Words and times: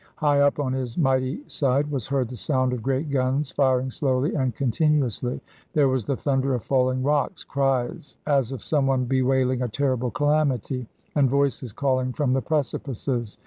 High 0.15 0.39
up 0.39 0.57
on 0.59 0.73
his 0.73 0.97
mighty 0.97 1.43
side 1.47 1.91
was 1.91 2.07
heard 2.07 2.27
the 2.27 2.35
sound 2.35 2.73
of 2.73 2.81
great 2.81 3.11
guns 3.11 3.51
firing 3.51 3.91
slowly 3.91 4.33
and 4.33 4.55
continuously; 4.55 5.39
there 5.73 5.89
was 5.89 6.05
the 6.05 6.15
thunder 6.17 6.55
of 6.55 6.63
falling 6.63 7.03
rocks, 7.03 7.43
cries 7.43 8.17
as 8.25 8.51
of 8.51 8.63
someone 8.63 9.05
bewailing 9.05 9.61
a 9.61 9.67
terrible 9.67 10.09
calamity, 10.09 10.87
and 11.13 11.29
voices 11.29 11.71
calling 11.71 12.13
from 12.13 12.33
the 12.33 12.41
precipices. 12.41 13.37